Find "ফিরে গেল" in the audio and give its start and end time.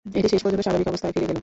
1.15-1.37